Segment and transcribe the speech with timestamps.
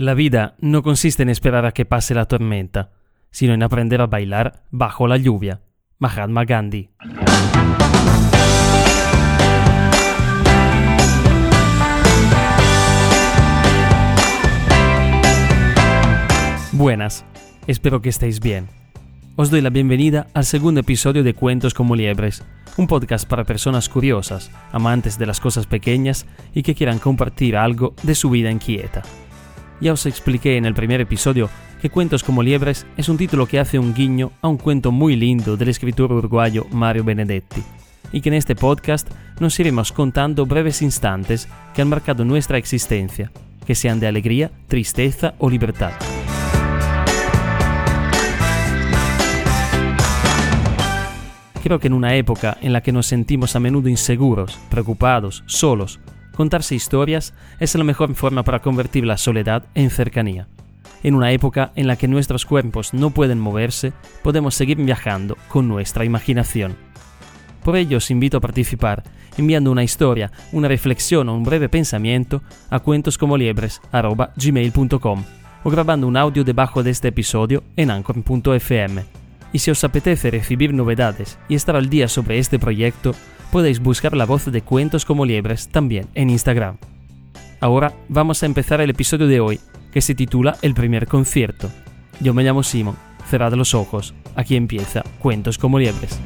[0.00, 2.90] La vida no consiste en esperar a que pase la tormenta,
[3.30, 5.60] sino en aprender a bailar bajo la lluvia.
[5.98, 6.88] Mahatma Gandhi.
[16.72, 17.26] Buenas,
[17.66, 18.68] espero que estéis bien.
[19.36, 22.42] Os doy la bienvenida al segundo episodio de Cuentos como Liebres,
[22.78, 26.24] un podcast para personas curiosas, amantes de las cosas pequeñas
[26.54, 29.02] y que quieran compartir algo de su vida inquieta.
[29.80, 31.48] Ya os expliqué en el primer episodio
[31.80, 35.16] que Cuentos como Liebres es un título que hace un guiño a un cuento muy
[35.16, 37.62] lindo del escritor uruguayo Mario Benedetti,
[38.12, 39.08] y que en este podcast
[39.40, 43.32] nos iremos contando breves instantes que han marcado nuestra existencia,
[43.66, 45.92] que sean de alegría, tristeza o libertad.
[51.62, 56.00] Creo que en una época en la que nos sentimos a menudo inseguros, preocupados, solos,
[56.34, 60.48] Contarse historias es la mejor forma para convertir la soledad en cercanía.
[61.02, 65.68] En una época en la que nuestros cuerpos no pueden moverse, podemos seguir viajando con
[65.68, 66.76] nuestra imaginación.
[67.64, 69.02] Por ello os invito a participar
[69.36, 75.24] enviando una historia, una reflexión o un breve pensamiento a cuentoscomoliebres.gmail.com
[75.62, 79.04] o grabando un audio debajo de este episodio en anchor.fm.
[79.52, 83.14] Y si os apetece recibir novedades y estar al día sobre este proyecto,
[83.50, 86.76] podéis buscar la voz de Cuentos como Liebres también en Instagram.
[87.60, 89.60] Ahora vamos a empezar el episodio de hoy,
[89.92, 91.70] que se titula El primer concierto.
[92.20, 92.96] Yo me llamo Simon,
[93.28, 96.18] cerrad los ojos, aquí empieza Cuentos como Liebres.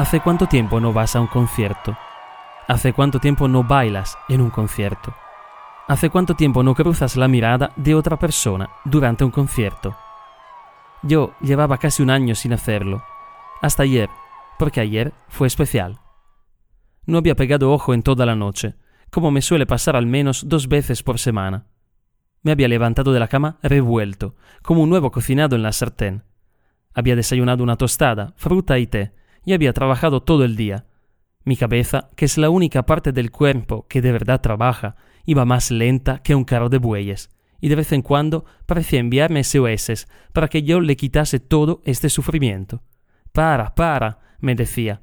[0.00, 1.94] ¿Hace cuánto tiempo no vas a un concierto?
[2.66, 5.14] ¿Hace cuánto tiempo no bailas en un concierto?
[5.88, 9.94] ¿Hace cuánto tiempo no cruzas la mirada de otra persona durante un concierto?
[11.02, 13.04] Yo llevaba casi un año sin hacerlo,
[13.60, 14.08] hasta ayer,
[14.58, 16.00] porque ayer fue especial.
[17.04, 18.76] No había pegado ojo en toda la noche,
[19.10, 21.66] como me suele pasar al menos dos veces por semana.
[22.42, 26.24] Me había levantado de la cama revuelto, como un nuevo cocinado en la sartén.
[26.94, 30.86] Había desayunado una tostada, fruta y té, y había trabajado todo el día.
[31.44, 35.70] Mi cabeza, que es la única parte del cuerpo que de verdad trabaja, iba más
[35.70, 37.30] lenta que un carro de bueyes,
[37.60, 42.08] y de vez en cuando parecía enviarme SOS para que yo le quitase todo este
[42.08, 42.82] sufrimiento.
[43.32, 45.02] Para, para, me decía.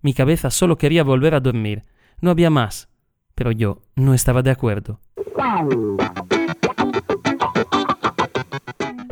[0.00, 1.84] Mi cabeza solo quería volver a dormir,
[2.20, 2.88] no había más,
[3.34, 5.00] pero yo no estaba de acuerdo.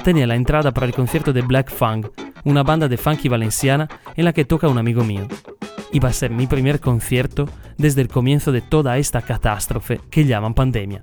[0.05, 2.09] Tenía la entrada para el concierto de Black Fang,
[2.47, 5.27] una banda de funky valenciana en la que toca un amigo mío.
[5.93, 10.55] Iba a ser mi primer concierto desde el comienzo de toda esta catástrofe que llaman
[10.55, 11.03] pandemia.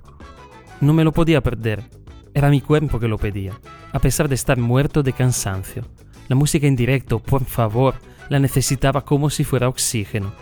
[0.80, 1.84] No me lo podía perder.
[2.32, 3.52] Era mi cuerpo que lo pedía,
[3.92, 5.84] a pesar de estar muerto de cansancio.
[6.28, 7.94] La música en directo, por favor,
[8.30, 10.32] la necesitaba como si fuera oxígeno.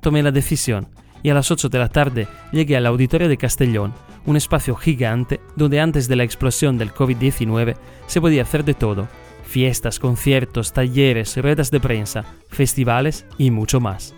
[0.00, 0.88] Tomé la decisión
[1.22, 3.92] y a las 8 de la tarde llegué al auditorio de Castellón,
[4.24, 9.06] un espacio gigante donde antes de la explosión del COVID-19 se podía hacer de todo,
[9.50, 14.14] fiestas, conciertos, talleres, ruedas de prensa, festivales y mucho más.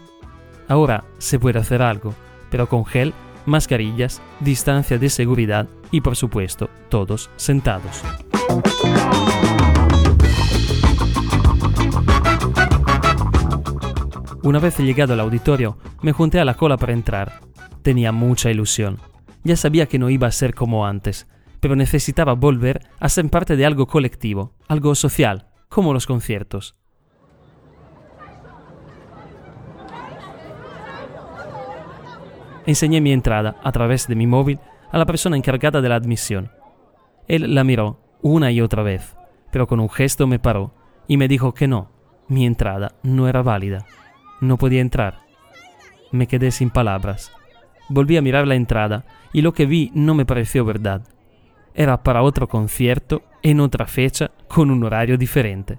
[0.68, 2.14] Ahora se puede hacer algo,
[2.50, 3.14] pero con gel,
[3.46, 8.02] mascarillas, distancia de seguridad y por supuesto todos sentados.
[14.42, 17.40] Una vez llegado al auditorio, me junté a la cola para entrar.
[17.80, 18.98] Tenía mucha ilusión.
[19.44, 21.26] Ya sabía que no iba a ser como antes,
[21.62, 26.74] pero necesitaba volver a ser parte de algo colectivo, algo social, como los conciertos.
[32.66, 34.58] Enseñé mi entrada a través de mi móvil
[34.90, 36.50] a la persona encargada de la admisión.
[37.28, 39.14] Él la miró una y otra vez,
[39.52, 40.74] pero con un gesto me paró
[41.06, 41.92] y me dijo que no,
[42.26, 43.86] mi entrada no era válida.
[44.40, 45.20] No podía entrar.
[46.10, 47.30] Me quedé sin palabras.
[47.88, 51.02] Volví a mirar la entrada y lo que vi no me pareció verdad
[51.74, 55.76] era para otro concierto en otra fecha con un horario diferente.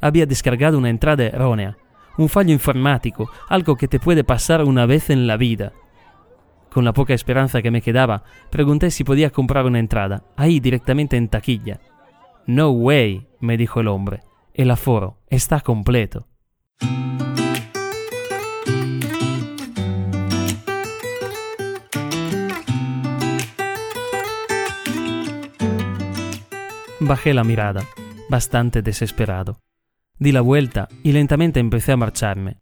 [0.00, 1.76] Había descargado una entrada errónea,
[2.18, 5.72] un fallo informático, algo que te puede pasar una vez en la vida.
[6.70, 11.16] Con la poca esperanza que me quedaba, pregunté si podía comprar una entrada, ahí directamente
[11.16, 11.80] en taquilla.
[12.46, 14.22] No way, me dijo el hombre,
[14.54, 16.26] el aforo está completo.
[27.00, 27.84] Bajé la mirada,
[28.30, 29.60] bastante desesperado.
[30.18, 32.56] Di la vuelta y lentamente empecé a marcharme.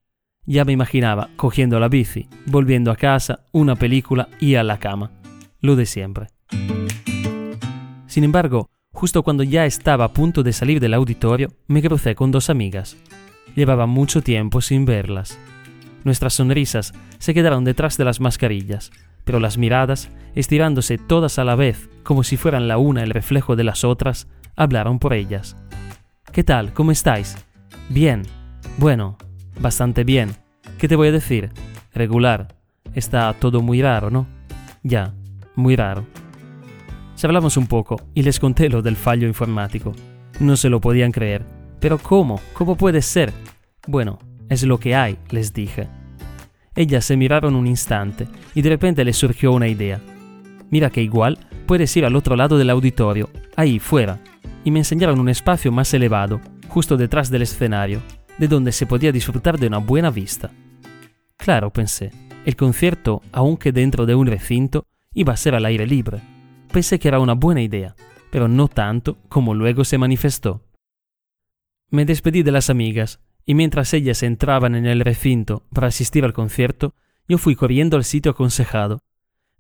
[0.45, 5.13] Ya me imaginaba cogiendo la bici, volviendo a casa, una película y a la cama.
[5.61, 6.27] Lo de siempre.
[8.07, 12.33] Sin embargo, justo cuando ya estaba a punto de salir del auditorio, me crucé con
[12.33, 12.97] dos amigas.
[13.55, 15.39] Llevaba mucho tiempo sin verlas.
[16.03, 18.91] Nuestras sonrisas se quedaron detrás de las mascarillas,
[19.25, 23.57] pero las miradas, estirándose todas a la vez como si fueran la una el reflejo
[23.57, 25.57] de las otras, hablaron por ellas.
[26.33, 26.73] ¿Qué tal?
[26.73, 27.37] ¿Cómo estáis?
[27.89, 28.23] Bien.
[28.79, 29.17] Bueno,
[29.59, 30.37] bastante bien.
[30.79, 31.51] ¿Qué te voy a decir?
[31.95, 32.55] Regular.
[32.95, 34.27] Está todo muy raro, ¿no?
[34.83, 35.15] Ya,
[35.57, 36.05] muy raro.
[37.25, 39.95] Hablamos un poco y les conté lo del fallo informático.
[40.41, 41.47] No se lo podían creer.
[41.81, 42.39] Pero ¿cómo?
[42.53, 43.33] ¿Cómo puede ser?
[43.87, 44.19] Bueno,
[44.51, 45.89] es lo que hay, les dije.
[46.77, 50.01] Ellas se miraron un instante y de repente les surgió una idea.
[50.71, 54.21] Mira que igual puedes ir al otro lado del auditorio, ahí fuera.
[54.65, 58.01] Y me enseñaron un espacio más elevado, justo detrás del escenario,
[58.39, 60.51] de donde se podía disfrutar de una buena vista.
[61.37, 62.11] Claro, pensé,
[62.45, 66.21] el concierto, aunque dentro de un recinto, iba a ser al aire libre.
[66.73, 67.95] Pensé que era una buena idea,
[68.31, 70.63] pero no tanto como luego se manifestó.
[71.91, 76.33] Me despedí de las amigas, y mientras ellas entraban en el recinto para asistir al
[76.33, 76.95] concierto,
[77.29, 79.03] yo fui corriendo al sitio aconsejado.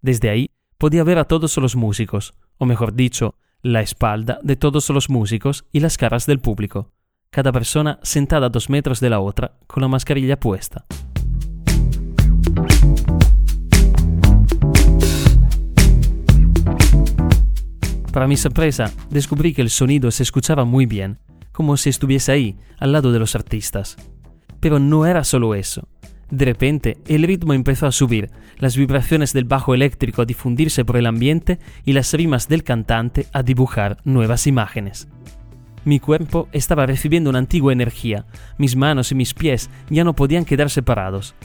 [0.00, 4.88] Desde ahí podía ver a todos los músicos, o mejor dicho, la espalda de todos
[4.90, 6.92] los músicos y las caras del público,
[7.31, 10.84] cada persona sentada a dos metros de la otra con la mascarilla puesta.
[18.12, 21.19] Para mi sorpresa, descubrí que el sonido se escuchaba muy bien,
[21.55, 23.97] como si estuviese ahí, al lado de los artistas.
[24.59, 25.89] Pero no era solo eso.
[26.31, 30.97] De repente, el ritmo empezó a subir, las vibraciones del bajo eléctrico a difundirse por
[30.97, 35.06] el ambiente y las rimas del cantante a dibujar nuevas imágenes.
[35.85, 38.27] Mi cuerpo estaba recibiendo una antigua energía,
[38.59, 41.37] mis manos y mis pies ya no podían quedar separados.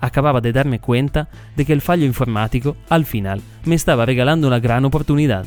[0.00, 4.60] Acababa de darme cuenta de que el fallo informático, al final, me estaba regalando una
[4.60, 5.44] gran oportunidad.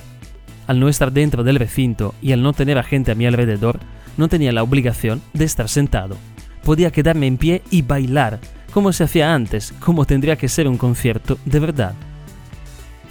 [0.68, 3.80] Al no estar dentro del recinto y al no tener a gente a mi alrededor,
[4.18, 6.18] no tenía la obligación de estar sentado.
[6.64, 8.40] Podía quedarme en pie y bailar,
[8.74, 11.94] como se hacía antes, como tendría que ser un concierto de verdad.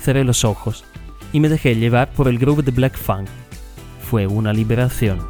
[0.00, 0.84] Cerré los ojos
[1.32, 3.28] y me dejé llevar por el groove de Black Funk.
[4.08, 5.26] Fue una liberación.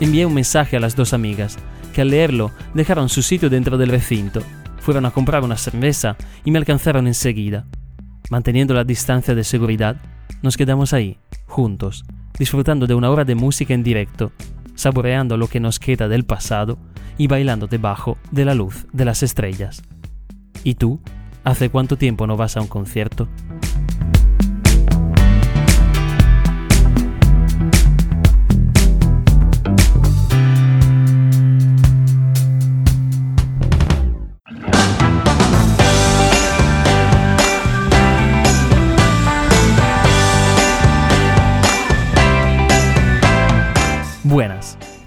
[0.00, 1.58] Envié un mensaje a las dos amigas,
[1.92, 4.42] que al leerlo dejaron su sitio dentro del recinto
[4.82, 7.64] fueron a comprar una cerveza y me alcanzaron enseguida.
[8.30, 9.96] Manteniendo la distancia de seguridad,
[10.42, 12.04] nos quedamos ahí, juntos,
[12.38, 14.32] disfrutando de una hora de música en directo,
[14.74, 16.78] saboreando lo que nos queda del pasado
[17.18, 19.82] y bailando debajo de la luz de las estrellas.
[20.64, 21.00] ¿Y tú?
[21.44, 23.28] ¿Hace cuánto tiempo no vas a un concierto?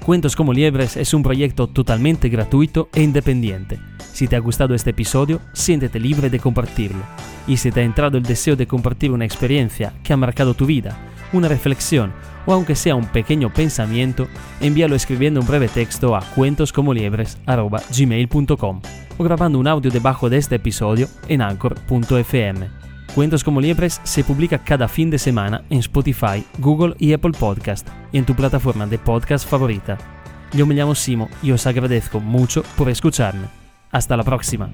[0.06, 3.80] Cuentos como Liebres es un proyecto totalmente gratuito e independiente.
[4.14, 7.02] Si te ha gustado este episodio, siéntete libre de compartirlo.
[7.48, 10.68] Y si te ha entrado el deseo de compartir una experiencia que ha marcado tu
[10.68, 10.96] vida,
[11.34, 12.14] una reflexión
[12.46, 14.28] o aunque sea un pequeño pensamiento,
[14.62, 18.82] envíalo escribiendo un breve texto a cuentoscomoliebres.gmail.com
[19.18, 22.85] o grabando un audio debajo de este episodio en anchor.fm.
[23.14, 27.88] Cuentos como Liebres se publica cada fin de semana en Spotify, Google y Apple Podcast
[28.12, 29.98] y en tu plataforma de podcast favorita.
[30.54, 33.48] Yo me Simo y os agradezco mucho por escucharme.
[33.92, 34.70] Hasta la próxima.